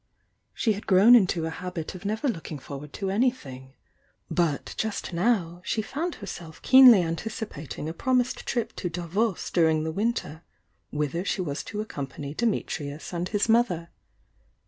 [0.55, 2.93] She had grown into a habit of never look THE YOUNG DIANA isa ing forward
[2.93, 3.73] to anything—
[4.41, 9.91] but just now she found herself keenly anticipating a promised trip to Davos during the
[9.91, 10.41] winter,
[10.89, 13.89] whither she was to accompany Dimitrius and his mother.